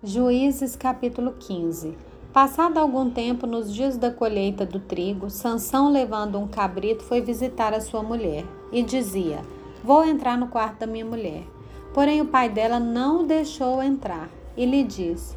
Juízes 0.00 0.76
capítulo 0.76 1.32
15 1.40 1.98
Passado 2.32 2.78
algum 2.78 3.10
tempo, 3.10 3.48
nos 3.48 3.74
dias 3.74 3.96
da 3.96 4.12
colheita 4.12 4.64
do 4.64 4.78
trigo, 4.78 5.28
Sansão, 5.28 5.90
levando 5.90 6.38
um 6.38 6.46
cabrito, 6.46 7.02
foi 7.02 7.20
visitar 7.20 7.74
a 7.74 7.80
sua 7.80 8.00
mulher 8.00 8.46
e 8.70 8.80
dizia: 8.80 9.40
Vou 9.82 10.04
entrar 10.04 10.38
no 10.38 10.46
quarto 10.46 10.78
da 10.78 10.86
minha 10.86 11.04
mulher. 11.04 11.42
Porém, 11.92 12.20
o 12.20 12.26
pai 12.26 12.48
dela 12.48 12.78
não 12.78 13.22
o 13.22 13.26
deixou 13.26 13.82
entrar 13.82 14.30
e 14.56 14.64
lhe 14.64 14.84
disse: 14.84 15.36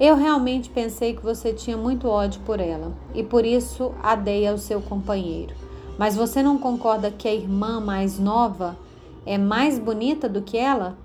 Eu 0.00 0.16
realmente 0.16 0.70
pensei 0.70 1.14
que 1.14 1.22
você 1.22 1.52
tinha 1.52 1.76
muito 1.76 2.08
ódio 2.08 2.40
por 2.46 2.60
ela 2.60 2.96
e 3.14 3.22
por 3.22 3.44
isso 3.44 3.92
a 4.02 4.14
dei 4.14 4.48
ao 4.48 4.56
seu 4.56 4.80
companheiro. 4.80 5.54
Mas 5.98 6.16
você 6.16 6.42
não 6.42 6.56
concorda 6.56 7.10
que 7.10 7.28
a 7.28 7.34
irmã 7.34 7.78
mais 7.78 8.18
nova 8.18 8.74
é 9.26 9.36
mais 9.36 9.78
bonita 9.78 10.30
do 10.30 10.40
que 10.40 10.56
ela? 10.56 10.96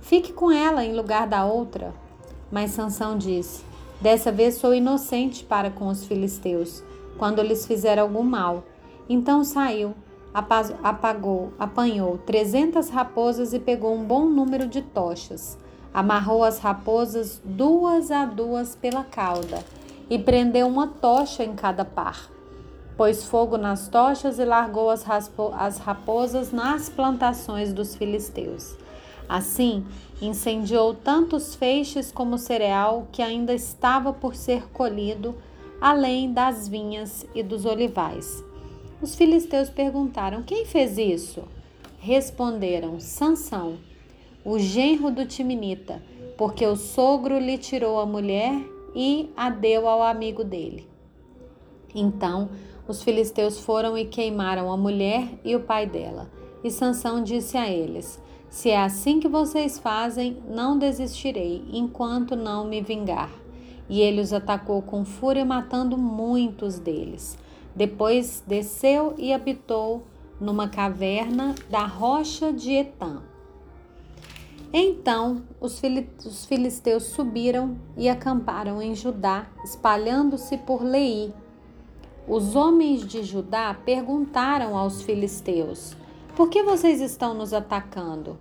Fique 0.00 0.32
com 0.32 0.52
ela 0.52 0.84
em 0.84 0.94
lugar 0.94 1.26
da 1.26 1.44
outra. 1.44 2.06
Mas 2.50 2.70
Sansão 2.72 3.16
disse: 3.16 3.64
Dessa 4.00 4.30
vez 4.30 4.56
sou 4.56 4.74
inocente 4.74 5.44
para 5.44 5.70
com 5.70 5.88
os 5.88 6.04
filisteus, 6.04 6.82
quando 7.18 7.42
lhes 7.42 7.66
fizer 7.66 7.98
algum 7.98 8.22
mal. 8.22 8.64
Então 9.08 9.42
saiu, 9.42 9.94
apagou, 10.32 11.52
apanhou 11.58 12.18
trezentas 12.18 12.90
raposas 12.90 13.52
e 13.52 13.58
pegou 13.58 13.94
um 13.94 14.04
bom 14.04 14.26
número 14.26 14.66
de 14.66 14.82
tochas. 14.82 15.58
Amarrou 15.92 16.44
as 16.44 16.58
raposas 16.58 17.40
duas 17.44 18.10
a 18.10 18.24
duas 18.24 18.76
pela 18.76 19.02
cauda 19.02 19.64
e 20.08 20.18
prendeu 20.18 20.66
uma 20.66 20.86
tocha 20.86 21.42
em 21.42 21.54
cada 21.54 21.84
par. 21.84 22.30
Pôs 22.96 23.24
fogo 23.24 23.56
nas 23.56 23.88
tochas 23.88 24.38
e 24.38 24.44
largou 24.44 24.90
as, 24.90 25.04
as 25.56 25.78
raposas 25.78 26.52
nas 26.52 26.88
plantações 26.88 27.72
dos 27.72 27.94
filisteus. 27.94 28.76
Assim, 29.28 29.84
incendiou 30.22 30.94
tanto 30.94 31.36
os 31.36 31.54
feixes 31.54 32.10
como 32.10 32.38
cereal 32.38 33.06
que 33.12 33.20
ainda 33.20 33.52
estava 33.52 34.12
por 34.12 34.34
ser 34.34 34.68
colhido, 34.70 35.34
além 35.80 36.32
das 36.32 36.66
vinhas 36.66 37.26
e 37.34 37.42
dos 37.42 37.64
olivais. 37.64 38.42
Os 39.02 39.14
filisteus 39.14 39.68
perguntaram: 39.68 40.42
Quem 40.42 40.64
fez 40.64 40.96
isso? 40.96 41.44
Responderam: 41.98 42.98
Sansão, 42.98 43.76
o 44.44 44.58
genro 44.58 45.10
do 45.10 45.26
Timinita, 45.26 46.02
porque 46.36 46.66
o 46.66 46.74
sogro 46.74 47.38
lhe 47.38 47.58
tirou 47.58 48.00
a 48.00 48.06
mulher 48.06 48.52
e 48.94 49.30
a 49.36 49.50
deu 49.50 49.86
ao 49.86 50.02
amigo 50.02 50.42
dele. 50.42 50.88
Então, 51.94 52.48
os 52.86 53.02
filisteus 53.02 53.60
foram 53.60 53.96
e 53.96 54.06
queimaram 54.06 54.72
a 54.72 54.76
mulher 54.76 55.28
e 55.44 55.54
o 55.54 55.60
pai 55.60 55.86
dela. 55.86 56.30
E 56.64 56.70
Sansão 56.70 57.22
disse 57.22 57.56
a 57.56 57.68
eles: 57.68 58.20
se 58.50 58.70
é 58.70 58.82
assim 58.82 59.20
que 59.20 59.28
vocês 59.28 59.78
fazem, 59.78 60.38
não 60.48 60.78
desistirei, 60.78 61.64
enquanto 61.72 62.34
não 62.34 62.64
me 62.64 62.80
vingar. 62.80 63.30
E 63.88 64.00
ele 64.00 64.20
os 64.20 64.32
atacou 64.32 64.82
com 64.82 65.04
fúria, 65.04 65.44
matando 65.44 65.96
muitos 65.96 66.78
deles. 66.78 67.38
Depois 67.74 68.42
desceu 68.46 69.14
e 69.16 69.32
habitou 69.32 70.04
numa 70.40 70.68
caverna 70.68 71.54
da 71.70 71.84
rocha 71.86 72.52
de 72.52 72.72
Etã. 72.72 73.22
Então 74.72 75.42
os, 75.60 75.80
filisteus 76.46 77.04
subiram 77.04 77.76
e 77.96 78.08
acamparam 78.08 78.82
em 78.82 78.94
Judá, 78.94 79.46
espalhando-se 79.64 80.58
por 80.58 80.82
Lei. 80.82 81.32
Os 82.26 82.54
homens 82.54 83.06
de 83.06 83.22
Judá 83.22 83.74
perguntaram 83.86 84.76
aos 84.76 85.02
filisteus: 85.02 85.96
por 86.38 86.50
que 86.50 86.62
vocês 86.62 87.00
estão 87.00 87.34
nos 87.34 87.52
atacando? 87.52 88.38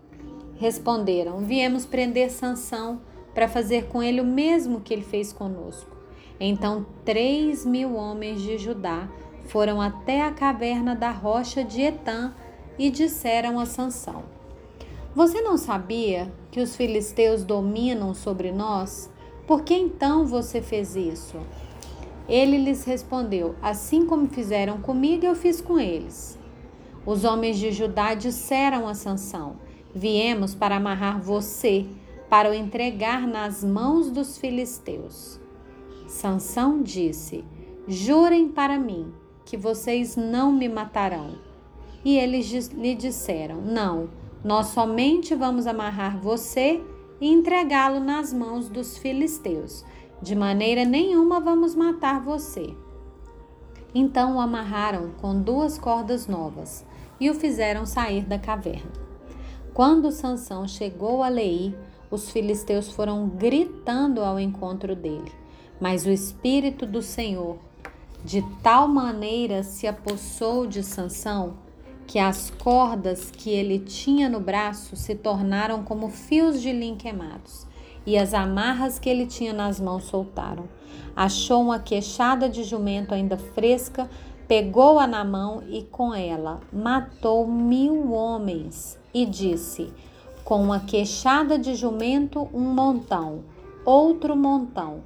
Responderam: 0.57 1.39
Viemos 1.39 1.83
prender 1.83 2.29
Sansão 2.29 3.01
para 3.33 3.47
fazer 3.47 3.87
com 3.87 4.03
ele 4.03 4.21
o 4.21 4.23
mesmo 4.23 4.81
que 4.81 4.93
ele 4.93 5.01
fez 5.01 5.33
conosco. 5.33 5.97
Então 6.39 6.85
três 7.03 7.65
mil 7.65 7.95
homens 7.95 8.43
de 8.43 8.55
Judá 8.59 9.09
foram 9.47 9.81
até 9.81 10.21
a 10.21 10.31
caverna 10.31 10.95
da 10.95 11.09
rocha 11.09 11.63
de 11.63 11.81
Etã 11.81 12.35
e 12.77 12.91
disseram 12.91 13.59
a 13.59 13.65
Sansão: 13.65 14.25
Você 15.15 15.41
não 15.41 15.57
sabia 15.57 16.31
que 16.51 16.61
os 16.61 16.75
filisteus 16.75 17.43
dominam 17.43 18.13
sobre 18.13 18.51
nós? 18.51 19.09
Por 19.47 19.63
que 19.63 19.73
então 19.73 20.23
você 20.23 20.61
fez 20.61 20.95
isso? 20.95 21.39
Ele 22.29 22.59
lhes 22.59 22.83
respondeu: 22.83 23.55
Assim 23.59 24.05
como 24.05 24.27
fizeram 24.27 24.77
comigo, 24.81 25.25
eu 25.25 25.33
fiz 25.33 25.59
com 25.59 25.79
eles. 25.79 26.37
Os 27.07 27.23
homens 27.23 27.57
de 27.57 27.71
Judá 27.71 28.13
disseram 28.15 28.85
a 28.85 28.93
Sansão: 28.93 29.55
Viemos 29.95 30.53
para 30.53 30.75
amarrar 30.75 31.21
você, 31.21 31.85
para 32.29 32.51
o 32.51 32.53
entregar 32.53 33.25
nas 33.25 33.63
mãos 33.63 34.11
dos 34.11 34.37
filisteus. 34.37 35.39
Sansão 36.05 36.83
disse: 36.83 37.45
Jurem 37.87 38.49
para 38.49 38.77
mim 38.77 39.13
que 39.45 39.55
vocês 39.55 40.17
não 40.17 40.51
me 40.51 40.67
matarão. 40.67 41.35
E 42.03 42.17
eles 42.17 42.67
lhe 42.73 42.93
disseram: 42.93 43.61
Não, 43.61 44.09
nós 44.43 44.67
somente 44.67 45.33
vamos 45.33 45.65
amarrar 45.65 46.19
você 46.19 46.83
e 47.21 47.31
entregá-lo 47.31 48.01
nas 48.01 48.33
mãos 48.33 48.67
dos 48.67 48.97
filisteus. 48.97 49.85
De 50.21 50.35
maneira 50.35 50.83
nenhuma 50.83 51.39
vamos 51.39 51.73
matar 51.73 52.19
você. 52.19 52.75
Então 53.95 54.35
o 54.35 54.41
amarraram 54.41 55.11
com 55.21 55.41
duas 55.41 55.77
cordas 55.77 56.27
novas 56.27 56.85
e 57.19 57.29
o 57.29 57.33
fizeram 57.33 57.85
sair 57.85 58.23
da 58.25 58.37
caverna. 58.39 58.91
Quando 59.73 60.11
Sansão 60.11 60.67
chegou 60.67 61.21
a 61.21 61.29
Lei, 61.29 61.75
os 62.09 62.31
filisteus 62.31 62.89
foram 62.89 63.27
gritando 63.27 64.23
ao 64.23 64.39
encontro 64.39 64.95
dele. 64.95 65.31
Mas 65.79 66.05
o 66.05 66.09
espírito 66.09 66.85
do 66.85 67.01
Senhor 67.01 67.57
de 68.25 68.41
tal 68.63 68.87
maneira 68.87 69.63
se 69.63 69.87
apossou 69.87 70.65
de 70.65 70.83
Sansão 70.83 71.57
que 72.07 72.17
as 72.17 72.49
cordas 72.49 73.29
que 73.29 73.49
ele 73.49 73.79
tinha 73.79 74.29
no 74.29 74.39
braço 74.39 74.95
se 74.95 75.13
tornaram 75.13 75.83
como 75.83 76.09
fios 76.09 76.61
de 76.61 76.71
linho 76.71 76.95
queimados, 76.95 77.67
e 78.05 78.17
as 78.17 78.33
amarras 78.33 78.97
que 78.97 79.09
ele 79.09 79.25
tinha 79.27 79.51
nas 79.51 79.79
mãos 79.79 80.05
soltaram. 80.05 80.69
Achou 81.13 81.61
uma 81.61 81.79
queixada 81.79 82.47
de 82.47 82.63
jumento 82.63 83.13
ainda 83.13 83.37
fresca, 83.37 84.09
pegou-a 84.47 85.05
na 85.05 85.25
mão 85.25 85.61
e 85.67 85.83
com 85.83 86.13
ela 86.13 86.61
matou 86.71 87.45
mil 87.45 88.11
homens 88.11 88.97
e 89.13 89.25
disse: 89.25 89.93
Com 90.43 90.63
uma 90.63 90.79
queixada 90.79 91.59
de 91.59 91.75
jumento, 91.75 92.47
um 92.53 92.73
montão, 92.73 93.43
outro 93.85 94.35
montão. 94.35 95.01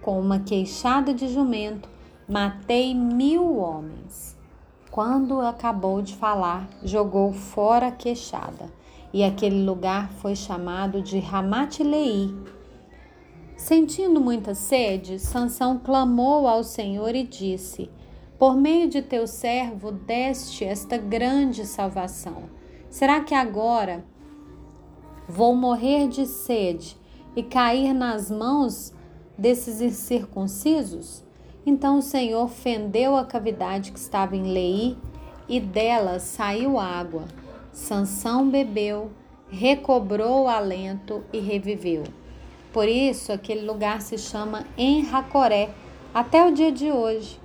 Com 0.00 0.20
uma 0.20 0.38
queixada 0.38 1.14
de 1.14 1.28
jumento, 1.28 1.88
matei 2.28 2.94
mil 2.94 3.56
homens. 3.56 4.36
Quando 4.90 5.40
acabou 5.40 6.00
de 6.00 6.14
falar, 6.14 6.68
jogou 6.82 7.32
fora 7.32 7.88
a 7.88 7.90
queixada, 7.90 8.72
e 9.12 9.24
aquele 9.24 9.64
lugar 9.64 10.10
foi 10.12 10.36
chamado 10.36 11.02
de 11.02 11.18
Ramatlei. 11.18 12.32
Sentindo 13.56 14.20
muita 14.20 14.54
sede, 14.54 15.18
Sansão 15.18 15.78
clamou 15.78 16.46
ao 16.46 16.62
Senhor 16.62 17.14
e 17.14 17.24
disse: 17.24 17.90
por 18.38 18.56
meio 18.56 18.88
de 18.88 19.00
teu 19.00 19.26
servo 19.26 19.92
deste 19.92 20.64
esta 20.64 20.96
grande 20.96 21.64
salvação. 21.66 22.44
Será 22.90 23.20
que 23.20 23.34
agora 23.34 24.04
vou 25.28 25.54
morrer 25.54 26.08
de 26.08 26.26
sede 26.26 26.96
e 27.36 27.42
cair 27.42 27.92
nas 27.92 28.30
mãos 28.30 28.92
desses 29.36 29.80
incircuncisos? 29.80 31.24
Então 31.66 31.98
o 31.98 32.02
Senhor 32.02 32.48
fendeu 32.48 33.16
a 33.16 33.24
cavidade 33.24 33.90
que 33.90 33.98
estava 33.98 34.36
em 34.36 34.52
Lei 34.52 34.96
e 35.48 35.58
dela 35.60 36.18
saiu 36.18 36.78
água. 36.78 37.24
Sansão 37.72 38.48
bebeu, 38.48 39.10
recobrou 39.48 40.44
o 40.44 40.48
alento 40.48 41.24
e 41.32 41.40
reviveu. 41.40 42.04
Por 42.72 42.88
isso 42.88 43.32
aquele 43.32 43.64
lugar 43.64 44.02
se 44.02 44.18
chama 44.18 44.66
Enracoré 44.76 45.70
até 46.12 46.46
o 46.46 46.52
dia 46.52 46.70
de 46.70 46.90
hoje. 46.90 47.43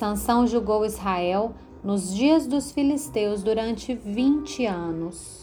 Sansão 0.00 0.46
julgou 0.46 0.86
Israel 0.86 1.52
nos 1.84 2.14
dias 2.14 2.46
dos 2.46 2.72
filisteus 2.72 3.42
durante 3.42 3.94
vinte 3.94 4.64
anos. 4.64 5.39